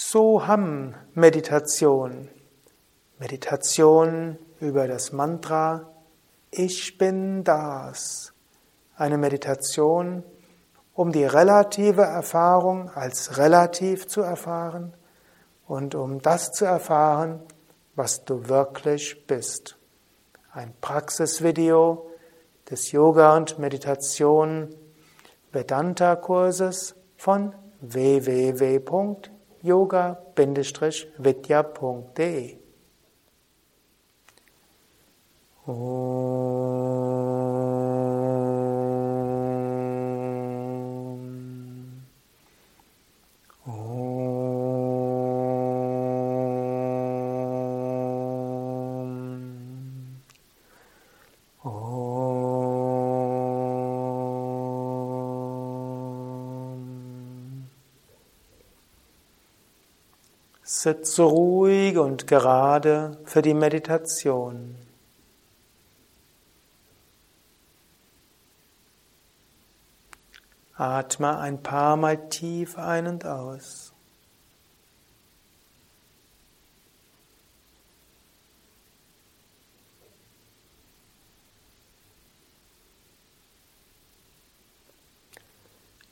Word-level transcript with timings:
Soham-Meditation. 0.00 2.28
Meditation 3.18 4.38
über 4.60 4.86
das 4.86 5.10
Mantra 5.12 5.88
Ich 6.52 6.98
bin 6.98 7.42
das. 7.42 8.32
Eine 8.96 9.18
Meditation, 9.18 10.22
um 10.94 11.10
die 11.10 11.24
relative 11.24 12.02
Erfahrung 12.02 12.90
als 12.90 13.38
relativ 13.38 14.06
zu 14.06 14.20
erfahren 14.20 14.94
und 15.66 15.96
um 15.96 16.22
das 16.22 16.52
zu 16.52 16.64
erfahren, 16.64 17.42
was 17.96 18.24
du 18.24 18.48
wirklich 18.48 19.26
bist. 19.26 19.76
Ein 20.52 20.74
Praxisvideo 20.80 22.08
des 22.70 22.92
Yoga 22.92 23.36
und 23.36 23.58
Meditation 23.58 24.72
Vedanta 25.50 26.14
Kurses 26.14 26.94
von 27.16 27.52
www 27.80 29.37
yoga-vidya.de 29.68 32.58
Sitze 60.80 61.24
ruhig 61.24 61.98
und 61.98 62.28
gerade 62.28 63.18
für 63.24 63.42
die 63.42 63.52
Meditation. 63.52 64.76
Atme 70.76 71.36
ein 71.36 71.60
paar 71.64 71.96
Mal 71.96 72.28
tief 72.28 72.78
ein 72.78 73.08
und 73.08 73.26
aus. 73.26 73.92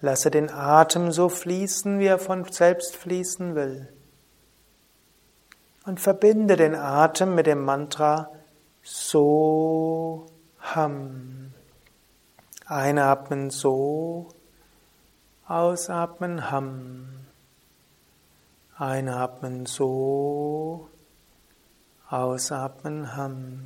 Lasse 0.00 0.32
den 0.32 0.50
Atem 0.50 1.12
so 1.12 1.28
fließen, 1.28 2.00
wie 2.00 2.06
er 2.06 2.18
von 2.18 2.42
selbst 2.50 2.96
fließen 2.96 3.54
will 3.54 3.92
und 5.88 6.00
verbinde 6.00 6.56
den 6.56 6.74
Atem 6.74 7.34
mit 7.34 7.46
dem 7.46 7.64
Mantra 7.64 8.30
So 8.82 10.26
Ham. 10.60 11.54
Einatmen 12.66 13.48
So, 13.48 14.28
ausatmen 15.46 16.50
Ham. 16.50 17.08
Einatmen 18.76 19.64
So, 19.64 20.90
ausatmen 22.10 23.16
Ham. 23.16 23.64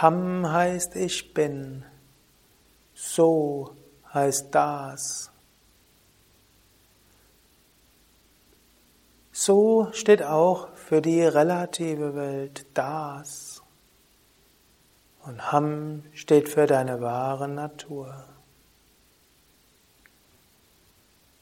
Ham 0.00 0.50
heißt 0.50 0.96
ich 0.96 1.34
bin. 1.34 1.84
So 2.94 3.76
heißt 4.14 4.54
das. 4.54 5.33
So 9.36 9.88
steht 9.90 10.22
auch 10.22 10.68
für 10.76 11.02
die 11.02 11.20
relative 11.20 12.14
Welt 12.14 12.66
das. 12.72 13.64
Und 15.24 15.50
Ham 15.50 16.04
steht 16.12 16.48
für 16.48 16.68
deine 16.68 17.00
wahre 17.00 17.48
Natur. 17.48 18.14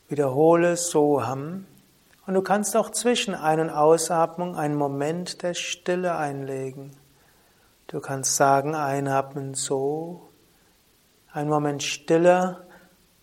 Wiederhole 0.08 0.78
so 0.78 1.26
Ham. 1.26 1.66
Und 2.26 2.32
du 2.32 2.40
kannst 2.40 2.78
auch 2.78 2.88
zwischen 2.88 3.34
Ein- 3.34 3.60
und 3.60 3.68
Ausatmung 3.68 4.56
einen 4.56 4.76
Moment 4.76 5.42
der 5.42 5.52
Stille 5.52 6.16
einlegen. 6.16 6.96
Du 7.88 8.00
kannst 8.00 8.36
sagen, 8.36 8.74
einatmen 8.74 9.52
so, 9.52 10.30
einen 11.30 11.50
Moment 11.50 11.82
Stille 11.82 12.66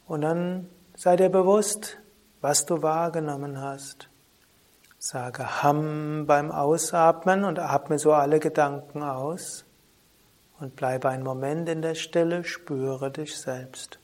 und 0.05 0.21
dann 0.21 0.69
sei 0.95 1.15
dir 1.15 1.29
bewusst, 1.29 1.97
was 2.41 2.67
du 2.67 2.83
wahrgenommen 2.83 3.59
hast. 3.59 4.09
Sage 5.01 5.63
Ham 5.63 6.25
beim 6.25 6.51
Ausatmen 6.51 7.45
und 7.45 7.57
atme 7.57 7.97
so 7.97 8.11
alle 8.11 8.41
Gedanken 8.41 9.01
aus 9.01 9.63
und 10.59 10.75
bleibe 10.75 11.07
einen 11.07 11.23
Moment 11.23 11.69
in 11.69 11.81
der 11.81 11.95
Stille, 11.95 12.43
spüre 12.43 13.09
dich 13.09 13.39
selbst. 13.39 13.97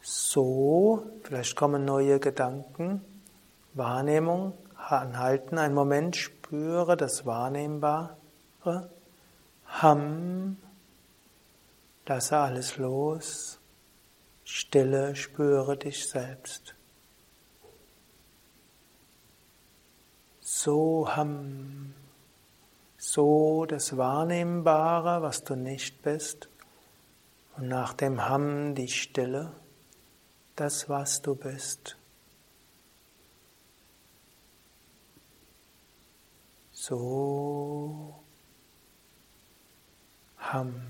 So, 0.00 1.04
vielleicht 1.24 1.56
kommen 1.56 1.84
neue 1.84 2.20
Gedanken, 2.20 3.04
Wahrnehmung, 3.74 4.52
anhalten, 4.76 5.58
einen 5.58 5.74
Moment, 5.74 6.14
spüre 6.14 6.96
das 6.96 7.26
Wahrnehmbare. 7.26 8.16
Ham, 9.66 10.58
lasse 12.06 12.38
alles 12.38 12.76
los, 12.76 13.58
Stille, 14.44 15.16
spüre 15.16 15.76
dich 15.76 16.08
selbst. 16.08 16.76
So 20.62 21.08
Ham, 21.16 21.94
so 22.98 23.64
das 23.64 23.96
Wahrnehmbare, 23.96 25.22
was 25.22 25.42
du 25.42 25.56
nicht 25.56 26.02
bist, 26.02 26.50
und 27.56 27.68
nach 27.68 27.94
dem 27.94 28.28
Ham 28.28 28.74
die 28.74 28.88
Stille, 28.88 29.54
das, 30.56 30.90
was 30.90 31.22
du 31.22 31.34
bist. 31.34 31.96
So 36.72 38.14
Ham. 40.40 40.82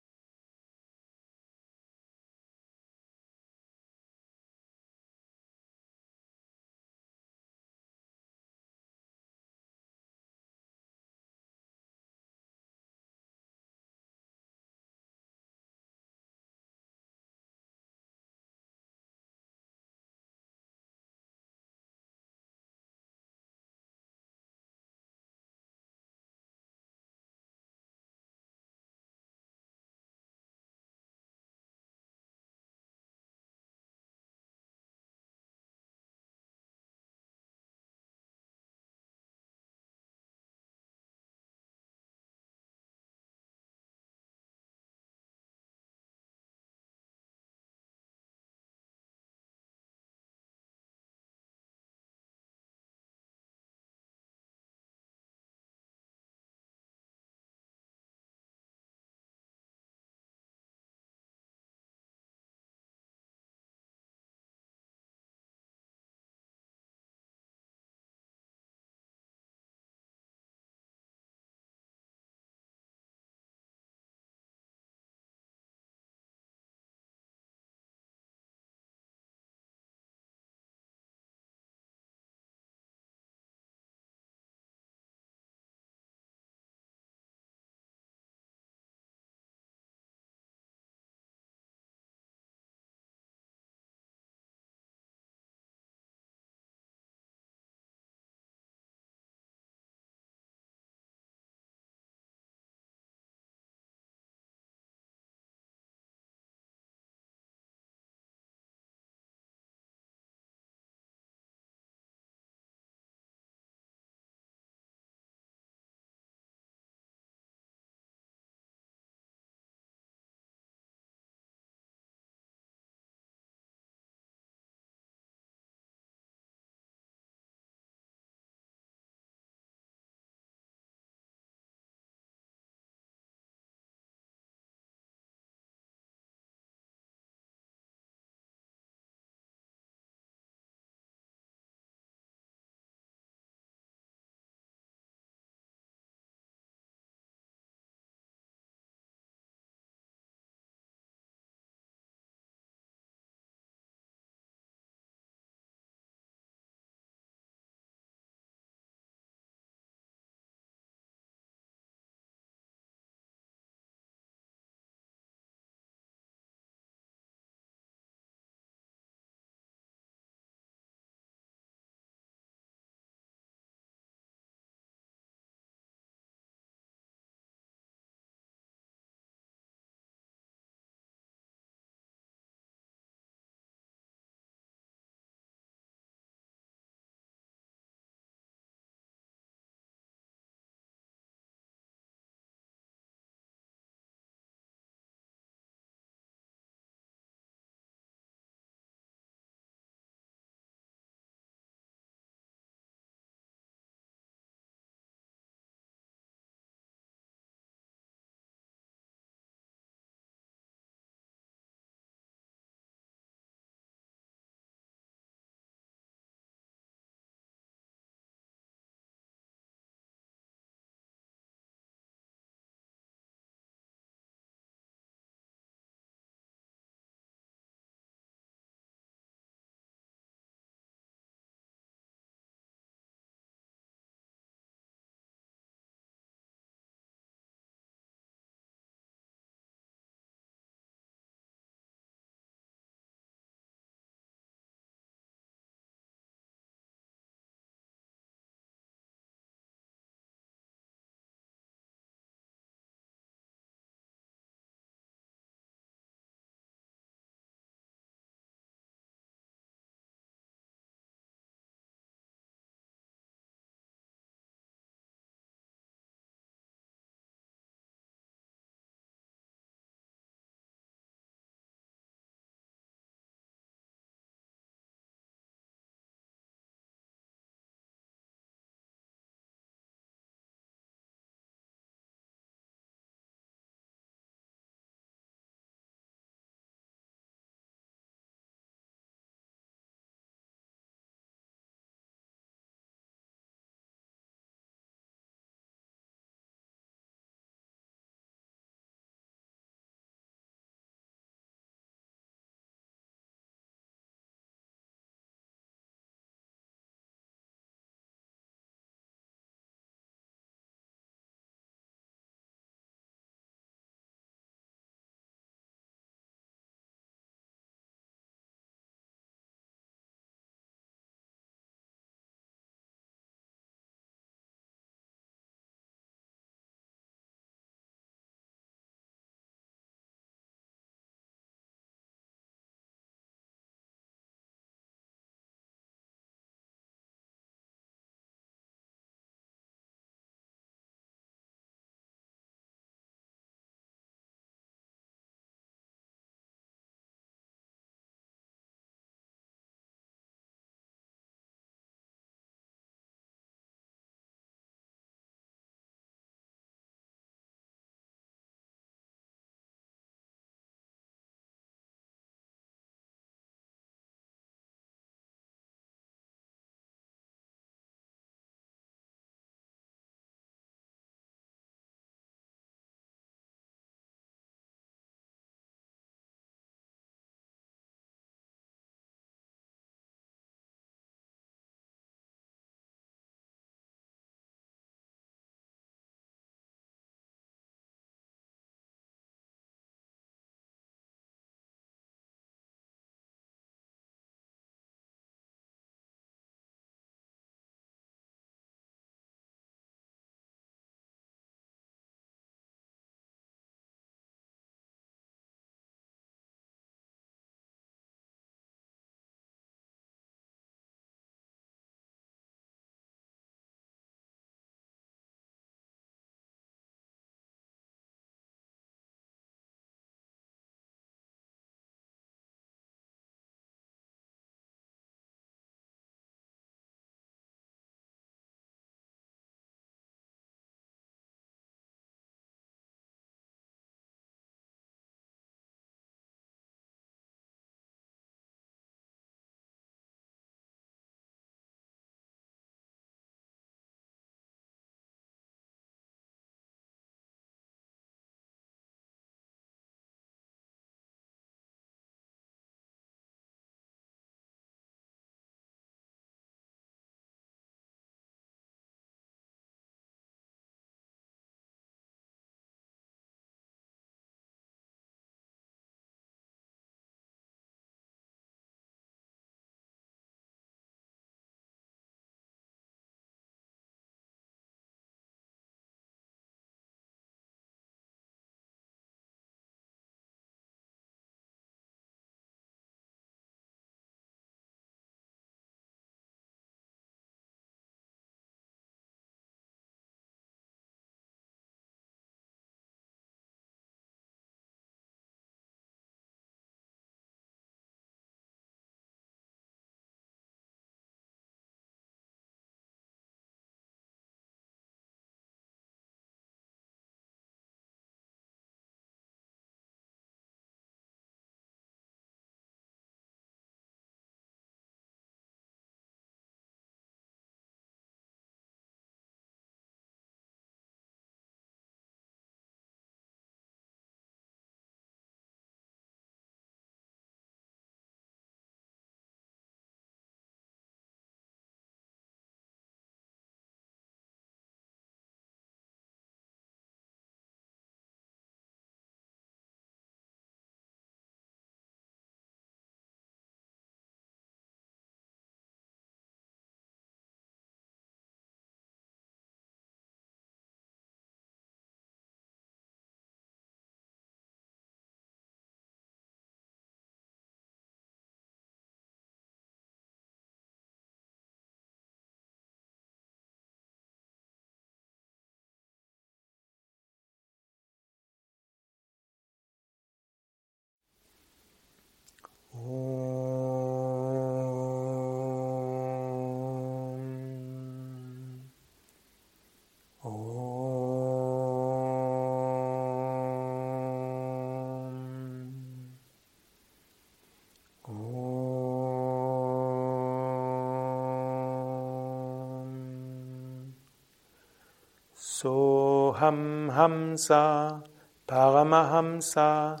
Soham 595.62 596.90
Hamsa 596.90 598.02
Paramahamsa 598.48 600.00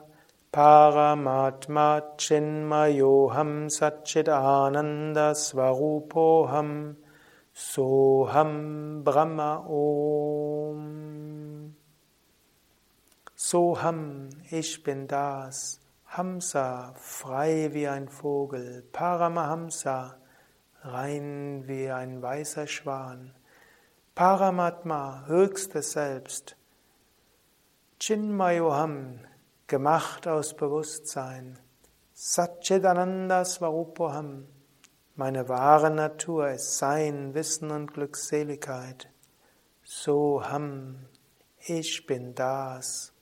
Paramatma 0.52 2.02
Chinmayoham 2.18 3.70
Satchidananda 3.70 5.36
Svarupoham 5.38 6.96
Soham 7.54 9.04
Brahma 9.04 9.64
Om 9.68 10.82
Soham, 13.36 14.30
ich 14.50 14.82
bin 14.82 15.06
das. 15.06 15.80
Hamsa, 16.06 16.92
frei 16.96 17.68
wie 17.72 17.86
ein 17.86 18.08
Vogel. 18.08 18.82
Paramahamsa, 18.90 20.16
rein 20.82 21.62
wie 21.66 21.88
ein 21.88 22.20
weißer 22.20 22.66
Schwan. 22.66 23.34
Paramatma, 24.14 25.24
höchstes 25.26 25.92
Selbst. 25.92 26.54
Chinmayoham, 27.98 29.20
gemacht 29.66 30.28
aus 30.28 30.54
Bewusstsein. 30.54 31.58
Satchidananda 32.12 33.46
Svarupoham, 33.46 34.46
meine 35.16 35.48
wahre 35.48 35.90
Natur 35.90 36.50
ist 36.50 36.76
Sein, 36.76 37.32
Wissen 37.32 37.70
und 37.70 37.94
Glückseligkeit. 37.94 39.08
Soham, 39.82 41.06
ich 41.58 42.04
bin 42.04 42.34
das. 42.34 43.14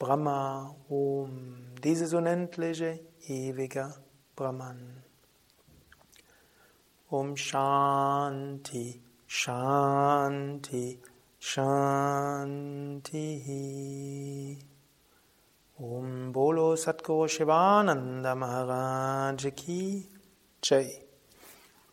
Brahma 0.00 0.74
Om, 0.88 1.76
dieses 1.84 2.12
unendliche, 2.12 2.98
ewige 3.20 3.94
Brahman. 4.34 5.04
Om 7.08 7.36
Shanti, 7.36 9.00
Shanti, 9.28 10.98
Shanti. 11.38 11.68
Om 15.78 16.32
Bolo 16.32 16.74
Satguru 16.74 17.28
Shivananda 17.28 18.34
Maharaj 18.34 19.54
Ki 19.54 20.08
Jai. 20.62 21.02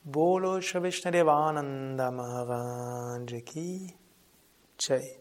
Bolo 0.05 0.59
Shavishna 0.59 1.11
Devananda 1.11 2.09
Maharaj 2.09 3.43
Ki 3.43 3.93
Jai. 4.77 5.17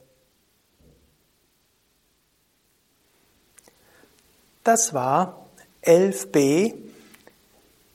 Das 4.62 4.94
war 4.94 5.48
11b 5.82 6.74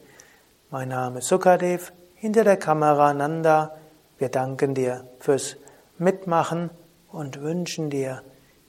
Mein 0.70 0.88
Name 0.88 1.18
ist 1.18 1.28
Sukadev, 1.28 1.92
hinter 2.14 2.44
der 2.44 2.56
Kamera 2.56 3.12
Nanda. 3.12 3.76
Wir 4.18 4.30
danken 4.30 4.74
dir 4.74 5.06
fürs 5.18 5.56
Mitmachen 5.98 6.70
und 7.10 7.42
wünschen 7.42 7.90
dir 7.90 8.22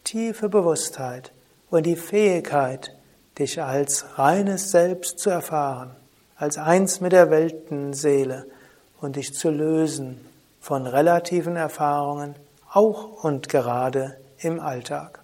tiefe 0.03 0.49
Bewusstheit 0.49 1.31
und 1.69 1.85
die 1.85 1.95
Fähigkeit, 1.95 2.97
dich 3.37 3.61
als 3.61 4.17
reines 4.17 4.71
Selbst 4.71 5.19
zu 5.19 5.29
erfahren, 5.29 5.95
als 6.37 6.57
eins 6.57 7.01
mit 7.01 7.11
der 7.11 7.29
Weltenseele 7.29 8.45
und 9.01 9.15
dich 9.15 9.33
zu 9.33 9.49
lösen 9.49 10.19
von 10.61 10.85
relativen 10.85 11.55
Erfahrungen, 11.55 12.35
auch 12.71 13.23
und 13.23 13.49
gerade 13.49 14.17
im 14.39 14.59
Alltag. 14.59 15.19